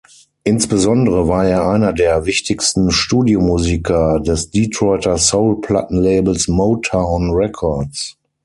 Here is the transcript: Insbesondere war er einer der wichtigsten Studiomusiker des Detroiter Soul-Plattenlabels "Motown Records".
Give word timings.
Insbesondere 0.43 1.27
war 1.27 1.45
er 1.45 1.67
einer 1.67 1.93
der 1.93 2.25
wichtigsten 2.25 2.89
Studiomusiker 2.89 4.19
des 4.19 4.49
Detroiter 4.49 5.19
Soul-Plattenlabels 5.19 6.47
"Motown 6.47 7.29
Records". 7.35 8.17